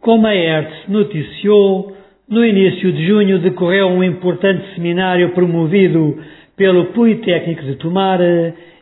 [0.00, 1.92] Como a ERTS noticiou,
[2.26, 6.16] no início de junho decorreu um importante seminário promovido
[6.56, 8.18] pelo Politécnico de Tomar,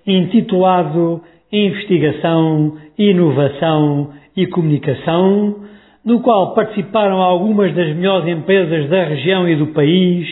[0.06, 1.20] intitulado
[1.50, 5.56] Investigação, Inovação e Comunicação,
[6.04, 10.28] no qual participaram algumas das melhores empresas da região e do país,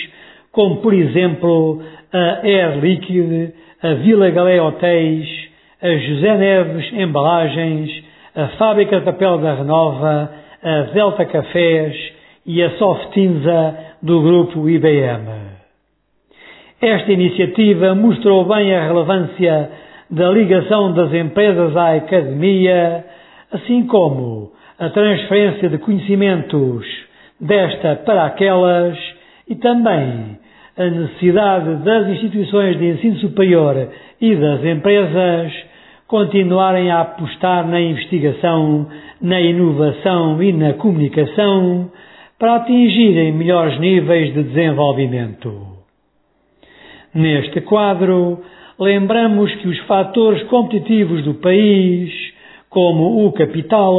[0.53, 1.83] como por exemplo
[2.13, 5.29] a Air Liquide, a Vila Galé Hotéis,
[5.83, 7.91] a José Neves Embalagens,
[8.37, 11.95] a Fábrica de Papel da Renova, a Delta Cafés
[12.45, 15.29] e a Softinza do grupo IBM.
[16.83, 19.71] Esta iniciativa mostrou bem a relevância
[20.11, 23.05] da ligação das empresas à academia,
[23.53, 26.85] assim como a transferência de conhecimentos
[27.41, 28.99] desta para aquelas
[29.49, 30.37] e também
[30.77, 33.89] a necessidade das instituições de ensino superior
[34.21, 35.53] e das empresas
[36.09, 38.87] continuarem a apostar na investigação,
[39.21, 41.91] na inovação e na comunicação
[42.39, 45.77] para atingirem melhores níveis de desenvolvimento.
[47.15, 48.41] Neste quadro,
[48.79, 52.13] lembramos que os fatores competitivos do país,
[52.69, 53.99] como o capital,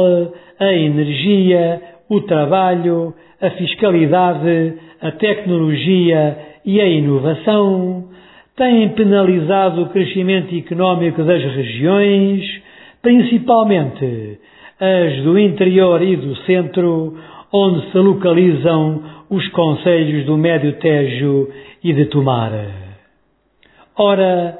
[0.58, 8.08] a energia, o trabalho, a fiscalidade, a tecnologia e a inovação,
[8.58, 12.42] têm penalizado o crescimento económico das regiões,
[13.00, 14.38] principalmente
[14.80, 17.16] as do interior e do centro,
[17.52, 21.48] onde se localizam os conselhos do Médio Tejo
[21.82, 22.52] e de Tomar.
[23.96, 24.58] Ora,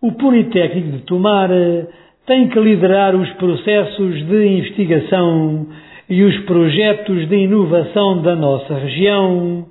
[0.00, 1.50] o Politécnico de Tomar
[2.26, 5.66] tem que liderar os processos de investigação
[6.08, 9.66] e os projetos de inovação da nossa região,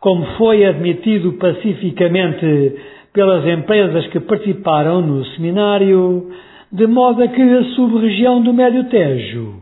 [0.00, 2.74] como foi admitido pacificamente
[3.16, 6.30] pelas empresas que participaram no seminário,
[6.70, 9.54] de modo a que a sub-região do Médio Tejo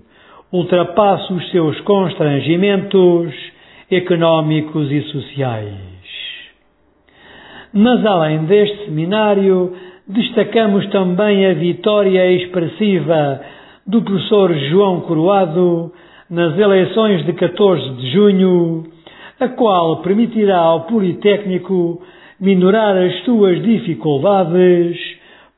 [0.53, 3.33] ultrapasse os seus constrangimentos
[3.89, 5.69] económicos e sociais.
[7.73, 9.73] Mas além deste seminário,
[10.09, 13.41] destacamos também a vitória expressiva
[13.87, 15.93] do professor João Coroado
[16.29, 18.83] nas eleições de 14 de junho,
[19.39, 22.03] a qual permitirá ao Politécnico
[22.45, 24.99] minorar as suas dificuldades,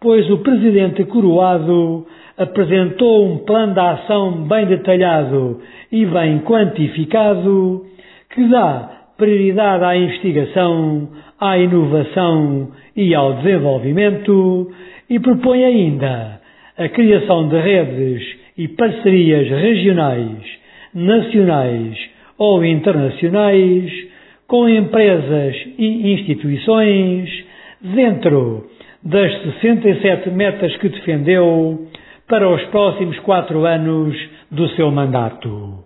[0.00, 2.06] pois o presidente Coroado
[2.38, 5.60] apresentou um plano de ação bem detalhado
[5.90, 7.84] e bem quantificado
[8.32, 11.08] que dá prioridade à investigação,
[11.40, 14.70] à inovação e ao desenvolvimento
[15.10, 16.40] e propõe ainda
[16.78, 18.22] a criação de redes
[18.56, 20.38] e parcerias regionais,
[20.94, 21.98] nacionais
[22.38, 23.90] ou internacionais
[24.46, 27.28] com empresas e instituições
[27.80, 28.66] dentro
[29.02, 31.86] das 67 metas que defendeu
[32.28, 34.16] para os próximos quatro anos
[34.50, 35.85] do seu mandato.